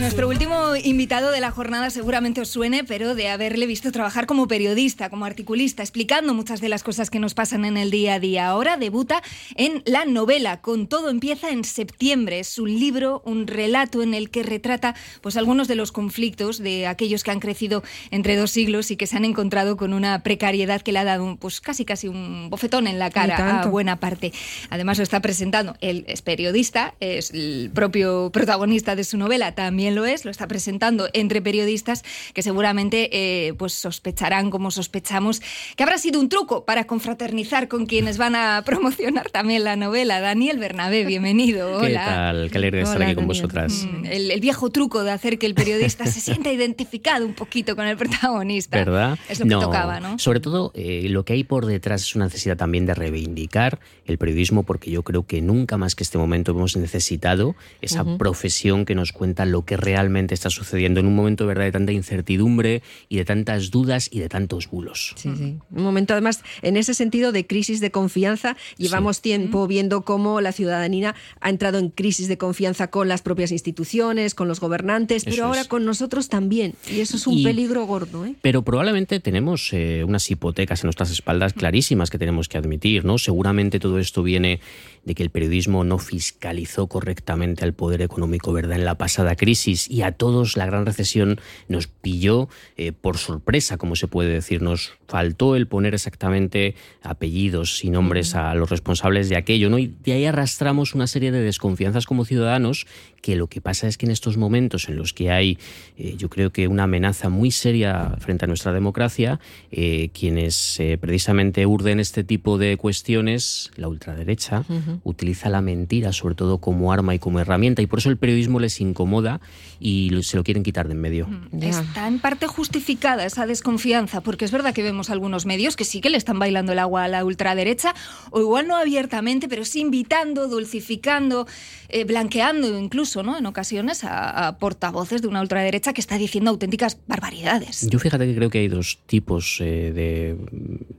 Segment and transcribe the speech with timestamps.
[0.00, 4.48] Nuestro último invitado de la jornada seguramente os suene, pero de haberle visto trabajar como
[4.48, 8.20] periodista, como articulista, explicando muchas de las cosas que nos pasan en el día a
[8.20, 8.48] día.
[8.48, 9.22] Ahora debuta
[9.54, 12.40] en la novela Con todo empieza en septiembre.
[12.40, 16.86] Es un libro, un relato en el que retrata pues algunos de los conflictos de
[16.86, 20.82] aquellos que han crecido entre dos siglos y que se han encontrado con una precariedad
[20.82, 24.32] que le ha dado pues casi casi un bofetón en la cara a buena parte.
[24.70, 29.83] Además lo está presentando, él es periodista, es el propio protagonista de su novela, también
[29.90, 32.02] lo es, lo está presentando entre periodistas
[32.32, 35.40] que seguramente eh, pues sospecharán, como sospechamos,
[35.76, 40.20] que habrá sido un truco para confraternizar con quienes van a promocionar también la novela.
[40.20, 41.78] Daniel Bernabé, bienvenido.
[41.78, 41.88] Hola.
[41.88, 42.50] ¿Qué tal?
[42.50, 43.86] Qué alegre estar aquí con vosotras.
[43.90, 47.86] Mm, el, viejo truco de hacer que el periodista se sienta identificado un poquito con
[47.86, 48.76] el protagonista.
[48.76, 49.18] ¿Verdad?
[49.28, 50.18] Es lo que tocaba, ¿no?
[50.18, 54.18] Sobre todo, eh, lo que hay por detrás es una necesidad también de reivindicar el
[54.18, 58.94] periodismo, porque yo creo que nunca más que este momento hemos necesitado esa profesión que
[58.94, 61.64] nos cuenta lo que realmente está sucediendo en un momento ¿verdad?
[61.64, 65.14] de tanta incertidumbre y de tantas dudas y de tantos bulos.
[65.16, 65.58] Sí, sí.
[65.70, 68.56] Un momento además en ese sentido de crisis de confianza.
[68.76, 73.52] Llevamos tiempo viendo cómo la ciudadanía ha entrado en crisis de confianza con las propias
[73.52, 76.74] instituciones, con los gobernantes, pero ahora con nosotros también.
[76.90, 78.26] Y eso es un peligro gordo.
[78.26, 78.34] ¿eh?
[78.42, 83.04] Pero probablemente tenemos eh, unas hipotecas en nuestras espaldas clarísimas que tenemos que admitir.
[83.04, 83.18] ¿no?
[83.18, 84.60] Seguramente todo esto viene
[85.04, 88.78] de que el periodismo no fiscalizó correctamente al poder económico ¿verdad?
[88.78, 93.76] en la pasada crisis y a todos la gran recesión nos pilló eh, por sorpresa,
[93.76, 94.62] como se puede decir.
[94.62, 99.70] Nos faltó el poner exactamente apellidos y nombres a los responsables de aquello.
[99.70, 99.78] ¿no?
[99.78, 102.86] Y de ahí arrastramos una serie de desconfianzas como ciudadanos
[103.22, 105.58] que lo que pasa es que en estos momentos en los que hay,
[105.96, 111.64] eh, yo creo que una amenaza muy seria frente a nuestra democracia, eh, quienes precisamente
[111.64, 114.64] urden este tipo de cuestiones, la ultraderecha,
[115.04, 118.60] utiliza la mentira sobre todo como arma y como herramienta y por eso el periodismo
[118.60, 119.40] les incomoda
[119.80, 121.28] y se lo quieren quitar de en medio.
[121.60, 126.00] Está en parte justificada esa desconfianza, porque es verdad que vemos algunos medios que sí
[126.00, 127.94] que le están bailando el agua a la ultraderecha,
[128.30, 131.46] o igual no abiertamente, pero sí invitando, dulcificando,
[131.88, 133.36] eh, blanqueando incluso, ¿no?
[133.36, 137.88] En ocasiones a, portavoces de una ultraderecha que está diciendo auténticas barbaridades.
[137.90, 140.36] Yo fíjate que creo que hay dos tipos eh, de,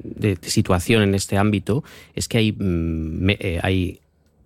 [0.04, 1.84] de, situación en este ámbito.
[2.16, 4.00] Es que hay, mm, eh, hay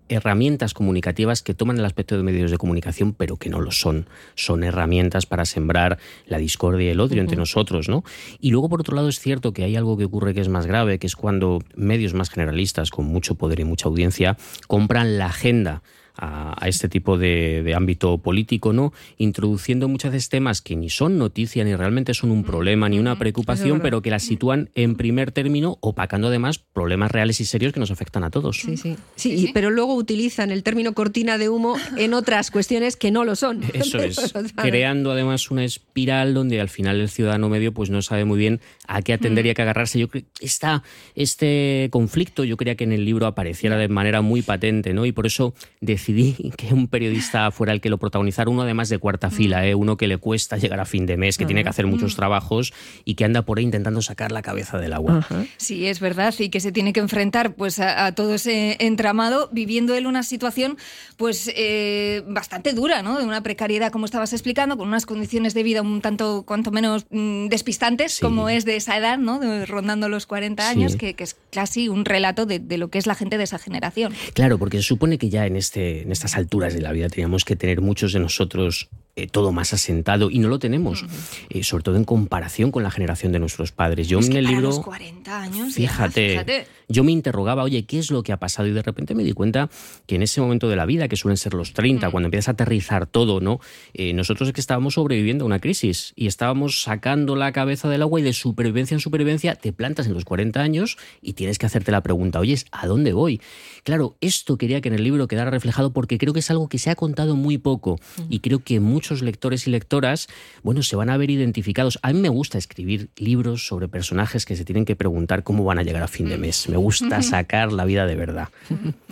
[0.09, 4.08] herramientas comunicativas que toman el aspecto de medios de comunicación, pero que no lo son.
[4.36, 8.03] Son herramientas para sembrar la discordia y el odio entre nosotros, ¿no?
[8.40, 10.66] Y luego, por otro lado, es cierto que hay algo que ocurre que es más
[10.66, 14.38] grave, que es cuando medios más generalistas, con mucho poder y mucha audiencia,
[14.68, 15.81] compran la agenda
[16.16, 18.94] a, este tipo de, ámbito político, ¿no?
[19.18, 23.18] Introduciendo muchas veces temas que ni son noticia, ni realmente son un problema, ni una
[23.18, 27.80] preocupación, pero que las sitúan en primer término, opacando además problemas reales y serios que
[27.80, 28.58] nos afectan a todos.
[28.58, 28.97] Sí, sí.
[29.16, 33.36] Sí, pero luego utilizan el término cortina de humo en otras cuestiones que no lo
[33.36, 33.64] son.
[33.74, 34.34] Eso es.
[34.56, 38.59] creando además una espiral donde al final el ciudadano medio pues no sabe muy bien
[38.88, 40.00] a qué atender y a qué agarrarse.
[40.00, 40.84] Yo creo está
[41.16, 45.06] este conflicto, yo quería que en el libro apareciera de manera muy patente, ¿no?
[45.06, 48.90] Y por eso decidí decidí que un periodista fuera el que lo protagonizara, uno además
[48.90, 49.75] de cuarta fila, ¿eh?
[49.75, 52.74] uno que le cuesta llegar a fin de mes, que tiene que hacer muchos trabajos
[53.06, 55.25] y que anda por ahí intentando sacar la cabeza del agua.
[55.58, 59.96] Sí, es verdad, y que se tiene que enfrentar pues a, todo ese entramado, viviendo
[59.96, 60.78] él una situación
[61.18, 63.18] pues eh, bastante dura, ¿no?
[63.20, 67.06] De una precariedad, como estabas explicando, con unas condiciones de vida un tanto, cuanto menos
[67.09, 69.40] mm, despistantes, como es de esa edad, ¿no?
[69.66, 73.16] rondando los 40 años, que, es casi un relato de, de lo que es la
[73.16, 74.14] gente de esa generación.
[74.34, 77.45] Claro, porque se supone que ya en este en estas alturas de la vida teníamos
[77.45, 81.05] que tener muchos de nosotros eh, todo más asentado y no lo tenemos,
[81.50, 84.07] eh, sobre todo en comparación con la generación de nuestros padres.
[84.07, 88.33] Yo en el libro, 40 años, fíjate, yo me interrogaba, oye, ¿qué es lo que
[88.33, 88.67] ha pasado?
[88.67, 89.69] Y de repente me di cuenta
[90.08, 92.52] que en ese momento de la vida, que suelen ser los 30, cuando empiezas a
[92.52, 93.59] aterrizar todo, ¿no?
[93.93, 98.02] Eh, nosotros es que estábamos sobreviviendo a una crisis y estábamos sacando la cabeza del
[98.02, 101.67] agua y de supervivencia en supervivencia te plantas en los 40 años y tienes que
[101.67, 103.40] hacerte la pregunta, oye, ¿a dónde voy?
[103.84, 106.79] Claro, esto quería que en el libro quedara reflejado porque creo que es algo que
[106.79, 107.99] se ha contado muy poco
[108.29, 110.28] y creo que muchos lectores y lectoras,
[110.64, 111.99] bueno, se van a ver identificados.
[112.02, 115.79] A mí me gusta escribir libros sobre personajes que se tienen que preguntar cómo van
[115.79, 116.67] a llegar a fin de mes.
[116.67, 118.49] Me gusta sacar la vida de verdad.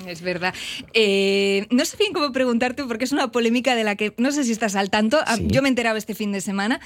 [0.08, 0.54] Es verdad.
[0.94, 4.44] Eh, no sé bien cómo preguntarte porque es una polémica de la que no sé
[4.44, 5.20] si estás al tanto.
[5.26, 6.80] Ah, yo me enteraba este fin de semana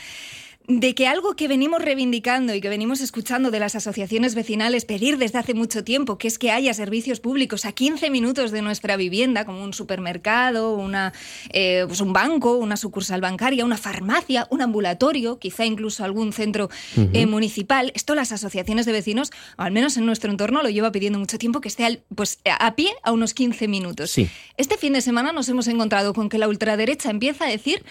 [0.67, 5.17] de que algo que venimos reivindicando y que venimos escuchando de las asociaciones vecinales pedir
[5.17, 8.95] desde hace mucho tiempo, que es que haya servicios públicos a 15 minutos de nuestra
[8.95, 11.13] vivienda, como un supermercado, una,
[11.51, 16.69] eh, pues un banco, una sucursal bancaria, una farmacia, un ambulatorio, quizá incluso algún centro
[17.13, 17.91] eh, municipal.
[17.95, 21.61] Esto las asociaciones de vecinos, al menos en nuestro entorno, lo lleva pidiendo mucho tiempo
[21.61, 24.15] que esté pues, a pie a unos 15 minutos.
[24.57, 27.83] Este fin de semana nos hemos encontrado con que la ultraderecha empieza a decir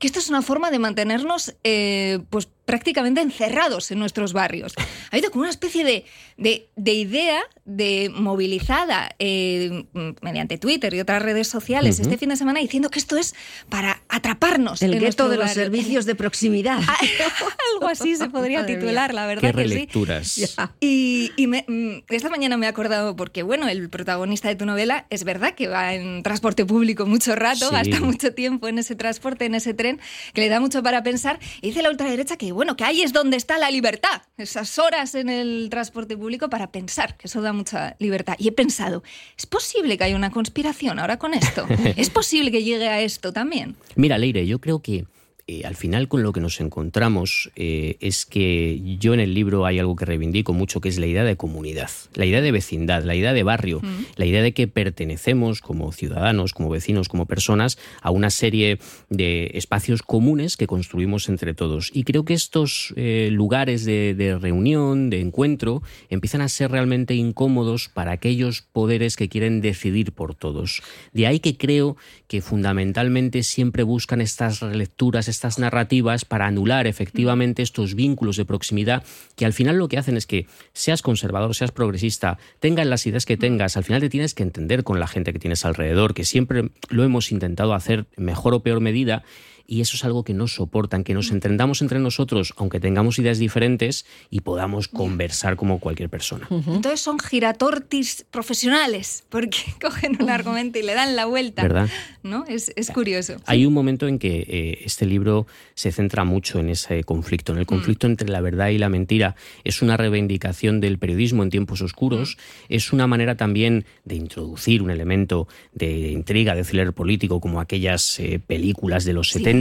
[0.00, 4.74] que esto es una forma de mantenernos eh, pues prácticamente encerrados en nuestros barrios.
[4.78, 6.04] Ha habido como una especie de,
[6.36, 9.84] de, idea de movilizada eh,
[10.22, 13.34] mediante Twitter y otras redes sociales este fin de semana diciendo que esto es
[13.68, 14.82] para atraparnos.
[14.82, 16.80] El gueto de los servicios de proximidad.
[17.74, 19.42] Algo así se podría titular, la verdad.
[19.42, 20.40] Qué que relecturas.
[20.80, 25.06] Y, y mm, esta mañana me he acordado porque, bueno, el protagonista de tu novela
[25.10, 29.44] es verdad que va en transporte público mucho rato, gasta mucho tiempo en ese transporte,
[29.44, 30.00] en ese tren,
[30.32, 31.38] que le da mucho para pensar.
[31.60, 35.14] Y dice la ultraderecha que, bueno, que ahí es donde está la libertad, esas horas
[35.14, 38.36] en el transporte público para pensar, que eso da mucha libertad.
[38.38, 39.02] Y he pensado,
[39.36, 41.66] ¿es posible que haya una conspiración ahora con esto?
[41.96, 43.76] ¿Es posible que llegue a esto también?
[43.94, 45.04] Mira, Leire, yo creo que
[45.50, 49.66] eh, al final con lo que nos encontramos eh, es que yo en el libro
[49.66, 53.02] hay algo que reivindico mucho, que es la idea de comunidad, la idea de vecindad,
[53.02, 53.82] la idea de barrio,
[54.14, 59.50] la idea de que pertenecemos como ciudadanos, como vecinos, como personas a una serie de
[59.54, 61.90] espacios comunes que construimos entre todos.
[61.92, 67.14] Y creo que estos eh, lugares de, de reunión, de encuentro, empiezan a ser realmente
[67.14, 70.80] incómodos para aquellos poderes que quieren decidir por todos.
[71.12, 71.96] De ahí que creo
[72.28, 79.02] que fundamentalmente siempre buscan estas relecturas, estas narrativas para anular efectivamente estos vínculos de proximidad
[79.36, 83.26] que al final lo que hacen es que seas conservador, seas progresista, tengas las ideas
[83.26, 86.24] que tengas, al final te tienes que entender con la gente que tienes alrededor, que
[86.24, 89.22] siempre lo hemos intentado hacer mejor o peor medida
[89.70, 93.38] y eso es algo que no soportan, que nos entendamos entre nosotros, aunque tengamos ideas
[93.38, 96.48] diferentes y podamos conversar como cualquier persona.
[96.50, 101.62] Entonces son giratortis profesionales, porque cogen un argumento y le dan la vuelta.
[101.62, 101.88] ¿Verdad?
[102.24, 102.44] ¿No?
[102.48, 103.36] Es, curioso.
[103.46, 107.60] Hay un momento en que eh, este libro se centra mucho en ese conflicto, en
[107.60, 109.36] el conflicto entre la verdad y la mentira.
[109.62, 112.38] Es una reivindicación del periodismo en tiempos oscuros,
[112.68, 118.18] es una manera también de introducir un elemento de intriga, de thriller político, como aquellas
[118.18, 119.59] eh, películas de los 70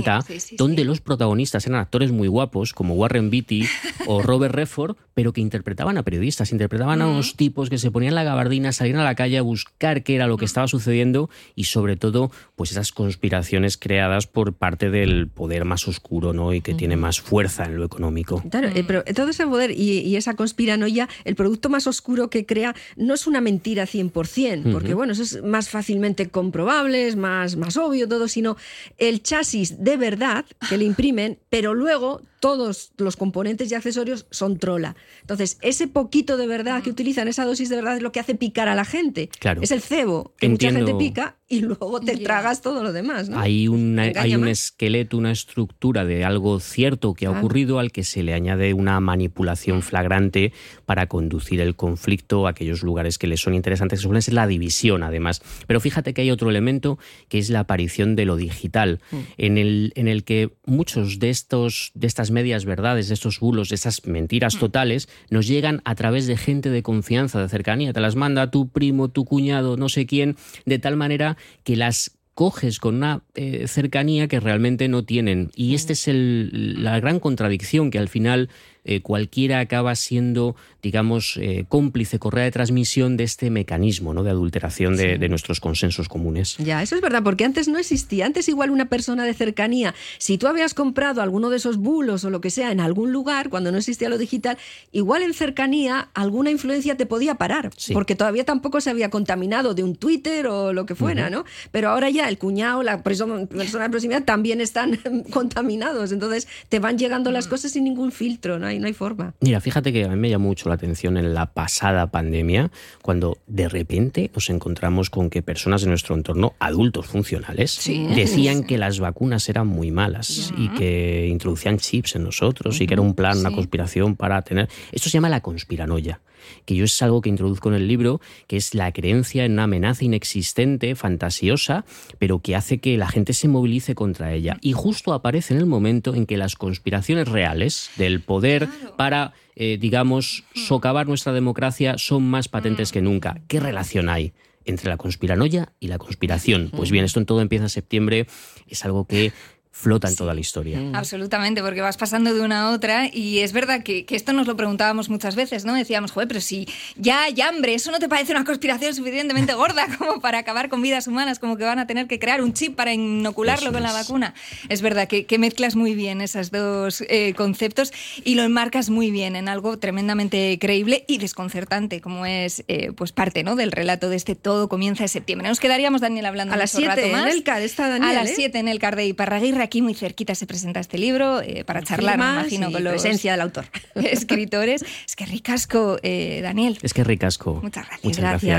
[0.57, 3.67] donde los protagonistas eran actores muy guapos, como Warren Beatty
[4.05, 8.15] o Robert Redford, pero que interpretaban a periodistas, interpretaban a unos tipos que se ponían
[8.15, 11.65] la gabardina, salían a la calle a buscar qué era lo que estaba sucediendo y
[11.65, 16.53] sobre todo, pues esas conspiraciones creadas por parte del poder más oscuro, ¿no?
[16.53, 18.43] Y que tiene más fuerza en lo económico.
[18.49, 22.75] Claro, eh, pero todo ese poder y, esa conspiranoia, el producto más oscuro que crea
[22.95, 27.77] no es una mentira 100%, porque bueno, eso es más fácilmente comprobable, es más, más
[27.77, 28.57] obvio todo, sino
[28.97, 34.57] el chasis de verdad que le imprimen, pero luego todos los componentes y accesorios son
[34.57, 34.95] trola.
[35.21, 38.35] Entonces, ese poquito de verdad que utilizan, esa dosis de verdad, es lo que hace
[38.35, 39.29] picar a la gente.
[39.39, 39.61] Claro.
[39.61, 43.29] Es el cebo, que mucha gente pica y luego te tragas todo lo demás.
[43.33, 43.67] Hay,
[44.15, 48.33] hay un esqueleto, una estructura de algo cierto que ha ocurrido al que se le
[48.33, 50.53] añade una manipulación flagrante
[50.85, 54.47] para conducir el conflicto a aquellos lugares que le son interesantes, que suelen ser la
[54.47, 55.41] división, además.
[55.65, 59.17] Pero fíjate que hay otro elemento que es la aparición de lo digital, mm.
[59.37, 63.69] en, el, en el que muchos de, estos, de estas medias verdades, de estos bulos,
[63.69, 64.59] de esas mentiras mm.
[64.59, 67.93] totales, nos llegan a través de gente de confianza, de cercanía.
[67.93, 70.35] Te las manda tu primo, tu cuñado, no sé quién,
[70.65, 75.51] de tal manera que las coges con una eh, cercanía que realmente no tienen.
[75.55, 75.75] Y mm.
[75.75, 78.49] esta es el, la gran contradicción que al final
[78.85, 84.23] eh, cualquiera acaba siendo, digamos, eh, cómplice, correa de transmisión de este mecanismo ¿no?
[84.23, 86.57] de adulteración de, nuestros consensos comunes.
[86.57, 88.25] Ya, eso es verdad, porque antes no existía.
[88.25, 92.29] Antes igual una persona de cercanía, si tú habías comprado alguno de esos bulos o
[92.29, 94.57] lo que sea en algún lugar, cuando no existía lo digital,
[94.91, 99.83] igual en cercanía alguna influencia te podía parar, porque todavía tampoco se había contaminado de
[99.83, 101.45] un Twitter o lo que fuera, ¿no?
[101.71, 104.97] Pero ahora ya el cuñado, la persona, de proximidad también están
[105.31, 107.49] contaminados, entonces te van llegando las mm.
[107.49, 108.69] cosas sin ningún filtro, ¿no?
[108.79, 109.33] no hay forma.
[109.41, 112.71] Mira, fíjate que a mí me llamó mucho la atención en la pasada pandemia,
[113.01, 117.81] cuando de repente nos encontramos con que personas de nuestro entorno, adultos funcionales,
[118.15, 122.93] decían que las vacunas eran muy malas y que introducían chips en nosotros y que
[122.93, 124.69] era un plan, una conspiración para tener...
[124.91, 126.19] Esto se llama la conspiranoia
[126.65, 129.63] que yo es algo que introduzco en el libro, que es la creencia en una
[129.63, 131.85] amenaza inexistente, fantasiosa,
[132.17, 134.57] pero que hace que la gente se movilice contra ella.
[134.61, 138.67] Y justo aparece en el momento en que las conspiraciones reales del poder
[138.97, 143.41] para, eh, digamos, socavar nuestra democracia son más patentes que nunca.
[143.47, 144.33] ¿Qué relación hay?
[144.65, 146.69] entre la conspiranoia y la conspiración.
[146.75, 148.27] Pues bien, esto en todo empieza en septiembre,
[148.67, 149.31] es algo que
[149.71, 150.79] flota en toda la historia.
[150.79, 150.95] Mm.
[150.95, 154.55] Absolutamente, porque vas pasando de una a otra y es verdad que, esto nos lo
[154.55, 155.73] preguntábamos muchas veces, ¿no?
[155.73, 159.87] Decíamos, joder, pero si ya hay hambre, ¿eso no te parece una conspiración suficientemente gorda
[159.97, 162.75] como para acabar con vidas humanas, como que van a tener que crear un chip
[162.75, 164.33] para inocularlo con la vacuna?
[164.67, 167.93] Es verdad que, mezclas muy bien esos dos eh, conceptos
[168.25, 173.13] y lo enmarcas muy bien en algo tremendamente creíble y desconcertante, como es eh, pues
[173.13, 173.55] parte ¿no?
[173.55, 175.47] del relato de este Todo comienza en septiembre.
[175.47, 178.17] Nos quedaríamos, Daniel, hablando a las 7 en el CAR, está Daniel.
[178.17, 178.59] A las 7 ¿eh?
[178.59, 181.83] en el CAR de Iparraguirre ocurre aquí muy cerquita se presenta este libro eh, para
[181.83, 183.65] charlar, me imagino, con la presencia del autor.
[183.95, 184.85] escritores.
[185.05, 186.77] Es que ricasco, eh, Daniel.
[186.81, 187.59] Es que ricasco.
[187.61, 188.05] Muchas gracias.
[188.05, 188.57] Muchas gracias.